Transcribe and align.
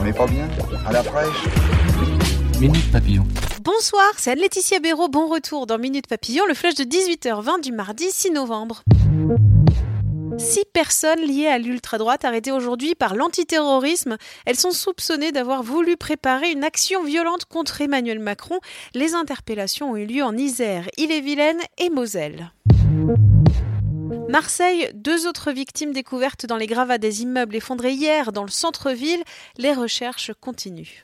On 0.00 0.04
n'est 0.04 0.12
pas 0.12 0.26
bien 0.26 0.48
À 0.86 0.92
la 0.92 1.02
fraîche 1.02 1.44
Minute 2.60 2.92
Papillon. 2.92 3.26
Bonsoir, 3.62 4.06
c'est 4.16 4.30
Anne-Laetitia 4.30 4.78
Béraud. 4.78 5.08
Bon 5.08 5.28
retour 5.28 5.66
dans 5.66 5.78
Minute 5.78 6.06
Papillon, 6.06 6.44
le 6.46 6.54
flash 6.54 6.74
de 6.74 6.84
18h20 6.84 7.62
du 7.62 7.72
mardi 7.72 8.10
6 8.10 8.30
novembre. 8.30 8.82
Six 10.38 10.64
personnes 10.72 11.20
liées 11.20 11.48
à 11.48 11.58
l'ultra-droite 11.58 12.24
arrêtées 12.24 12.52
aujourd'hui 12.52 12.94
par 12.94 13.16
l'antiterrorisme. 13.16 14.16
Elles 14.46 14.58
sont 14.58 14.70
soupçonnées 14.70 15.32
d'avoir 15.32 15.64
voulu 15.64 15.96
préparer 15.96 16.52
une 16.52 16.62
action 16.62 17.02
violente 17.02 17.46
contre 17.46 17.80
Emmanuel 17.80 18.20
Macron. 18.20 18.60
Les 18.94 19.14
interpellations 19.14 19.92
ont 19.92 19.96
eu 19.96 20.06
lieu 20.06 20.22
en 20.22 20.36
Isère, 20.36 20.88
Ille-et-Vilaine 20.96 21.60
et 21.78 21.90
Moselle. 21.90 22.52
Marseille, 24.28 24.90
deux 24.94 25.26
autres 25.26 25.52
victimes 25.52 25.92
découvertes 25.92 26.46
dans 26.46 26.56
les 26.56 26.66
gravats 26.66 26.98
des 26.98 27.22
immeubles 27.22 27.56
effondrés 27.56 27.92
hier 27.92 28.32
dans 28.32 28.44
le 28.44 28.50
centre-ville. 28.50 29.22
Les 29.56 29.72
recherches 29.72 30.32
continuent. 30.40 31.02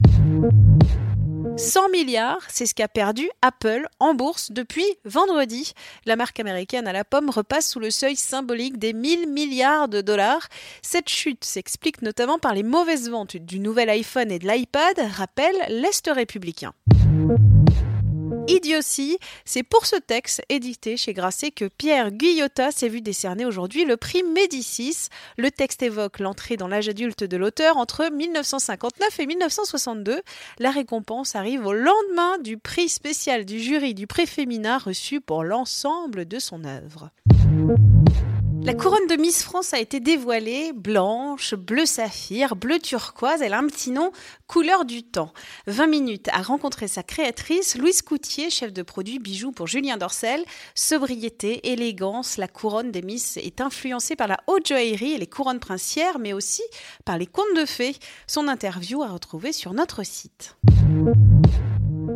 100 1.56 1.90
milliards, 1.90 2.42
c'est 2.48 2.66
ce 2.66 2.74
qu'a 2.74 2.88
perdu 2.88 3.30
Apple 3.40 3.86
en 4.00 4.14
bourse 4.14 4.50
depuis 4.50 4.86
vendredi. 5.04 5.72
La 6.04 6.16
marque 6.16 6.40
américaine 6.40 6.88
à 6.88 6.92
la 6.92 7.04
pomme 7.04 7.30
repasse 7.30 7.70
sous 7.70 7.80
le 7.80 7.90
seuil 7.90 8.16
symbolique 8.16 8.78
des 8.78 8.92
1000 8.92 9.28
milliards 9.28 9.88
de 9.88 10.00
dollars. 10.00 10.48
Cette 10.82 11.08
chute 11.08 11.44
s'explique 11.44 12.02
notamment 12.02 12.38
par 12.38 12.54
les 12.54 12.64
mauvaises 12.64 13.08
ventes 13.08 13.36
du 13.36 13.60
nouvel 13.60 13.88
iPhone 13.90 14.32
et 14.32 14.40
de 14.40 14.48
l'iPad, 14.48 14.98
rappelle 15.16 15.56
l'Est 15.68 16.10
républicain. 16.12 16.72
Idiotie, 18.46 19.18
c'est 19.46 19.62
pour 19.62 19.86
ce 19.86 19.96
texte 19.96 20.42
édité 20.50 20.98
chez 20.98 21.14
Grasset 21.14 21.50
que 21.50 21.64
Pierre 21.64 22.10
Guyotat 22.10 22.72
s'est 22.72 22.90
vu 22.90 23.00
décerner 23.00 23.46
aujourd'hui 23.46 23.86
le 23.86 23.96
prix 23.96 24.22
Médicis. 24.22 25.08
Le 25.38 25.50
texte 25.50 25.82
évoque 25.82 26.18
l'entrée 26.18 26.58
dans 26.58 26.68
l'âge 26.68 26.88
adulte 26.90 27.24
de 27.24 27.36
l'auteur 27.38 27.78
entre 27.78 28.10
1959 28.12 29.18
et 29.18 29.26
1962. 29.26 30.22
La 30.58 30.70
récompense 30.70 31.36
arrive 31.36 31.64
au 31.64 31.72
lendemain 31.72 32.38
du 32.38 32.58
prix 32.58 32.90
spécial 32.90 33.46
du 33.46 33.60
jury 33.60 33.94
du 33.94 34.06
prix 34.06 34.26
féminin 34.26 34.76
reçu 34.76 35.22
pour 35.22 35.42
l'ensemble 35.42 36.26
de 36.26 36.38
son 36.38 36.64
œuvre. 36.64 37.10
La 38.64 38.72
couronne 38.72 39.06
de 39.08 39.16
Miss 39.16 39.42
France 39.42 39.74
a 39.74 39.78
été 39.78 40.00
dévoilée, 40.00 40.72
blanche, 40.72 41.54
bleu 41.54 41.84
saphir, 41.84 42.56
bleu 42.56 42.78
turquoise, 42.78 43.42
elle 43.42 43.52
a 43.52 43.58
un 43.58 43.66
petit 43.66 43.90
nom, 43.90 44.10
couleur 44.46 44.86
du 44.86 45.02
temps. 45.02 45.34
20 45.66 45.86
minutes 45.86 46.28
à 46.32 46.40
rencontrer 46.40 46.88
sa 46.88 47.02
créatrice, 47.02 47.76
Louise 47.76 48.00
Coutier, 48.00 48.48
chef 48.48 48.72
de 48.72 48.80
produit 48.80 49.18
bijoux 49.18 49.52
pour 49.52 49.66
Julien 49.66 49.98
Dorcel. 49.98 50.42
Sobriété, 50.74 51.72
élégance, 51.72 52.38
la 52.38 52.48
couronne 52.48 52.90
des 52.90 53.02
Miss 53.02 53.36
est 53.36 53.60
influencée 53.60 54.16
par 54.16 54.28
la 54.28 54.38
haute 54.46 54.66
joaillerie 54.66 55.12
et 55.12 55.18
les 55.18 55.26
couronnes 55.26 55.60
princières, 55.60 56.18
mais 56.18 56.32
aussi 56.32 56.62
par 57.04 57.18
les 57.18 57.26
contes 57.26 57.54
de 57.56 57.66
fées. 57.66 57.96
Son 58.26 58.48
interview 58.48 59.02
à 59.02 59.08
retrouver 59.08 59.52
sur 59.52 59.74
notre 59.74 60.06
site. 60.06 60.56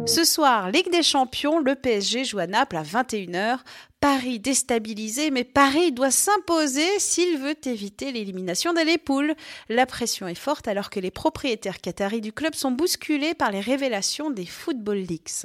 Ce 0.08 0.24
soir, 0.24 0.70
Ligue 0.70 0.90
des 0.90 1.02
Champions, 1.02 1.58
le 1.58 1.74
PSG 1.74 2.24
joue 2.24 2.38
à 2.38 2.46
Naples 2.46 2.78
à 2.78 2.82
21h. 2.82 3.58
Paris 4.00 4.40
déstabilisé, 4.40 5.30
mais 5.30 5.44
Paris 5.44 5.92
doit 5.92 6.10
s'imposer 6.10 6.86
s'il 6.98 7.36
veut 7.36 7.56
éviter 7.66 8.10
l'élimination 8.10 8.72
des 8.72 8.96
poules. 8.96 9.34
La 9.68 9.84
pression 9.84 10.26
est 10.26 10.34
forte 10.34 10.66
alors 10.66 10.88
que 10.88 10.98
les 10.98 11.10
propriétaires 11.10 11.82
qataris 11.82 12.22
du 12.22 12.32
club 12.32 12.54
sont 12.54 12.70
bousculés 12.70 13.34
par 13.34 13.50
les 13.50 13.60
révélations 13.60 14.30
des 14.30 14.46
Football 14.46 14.96
Leaks. 14.96 15.44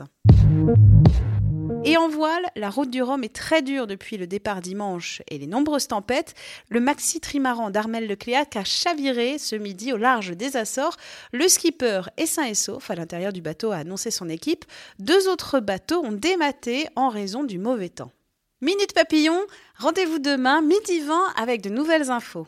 Et 1.86 1.98
en 1.98 2.08
voile, 2.08 2.46
la 2.56 2.70
route 2.70 2.90
du 2.90 3.02
Rhum 3.02 3.26
est 3.26 3.36
très 3.36 3.62
dure 3.62 3.88
depuis 3.88 4.16
le 4.16 4.26
départ 4.26 4.62
dimanche 4.62 5.22
et 5.28 5.38
les 5.38 5.48
nombreuses 5.48 5.90
tempêtes. 5.90 6.34
Le 6.70 6.80
maxi 6.80 7.20
trimaran 7.20 7.72
d'Armel 7.72 8.08
Lecléac 8.08 8.56
a 8.56 8.64
chaviré 8.64 9.38
ce 9.38 9.58
midi 9.58 9.92
au 9.92 9.98
large 9.98 10.32
des 10.32 10.56
Açores. 10.56 10.96
Le 11.34 11.46
skipper 11.50 12.04
est 12.16 12.26
sain 12.26 12.46
et 12.46 12.54
sauf 12.54 12.90
à 12.90 12.96
l'intérieur 12.96 13.34
du 13.34 13.42
bateau, 13.42 13.72
a 13.72 13.78
annoncé 13.78 14.12
son 14.12 14.30
équipe. 14.30 14.64
Deux 15.00 15.28
autres 15.28 15.60
bateaux 15.60 16.02
ont 16.06 16.14
dématé 16.14 16.88
en 16.96 17.10
raison 17.10 17.44
du 17.44 17.60
mauvais 17.60 17.90
temps. 17.90 18.12
Minute 18.62 18.94
Papillon, 18.94 19.42
rendez-vous 19.78 20.20
demain 20.20 20.62
midi 20.62 21.02
20 21.02 21.34
avec 21.36 21.62
de 21.62 21.70
nouvelles 21.70 22.12
infos. 22.12 22.48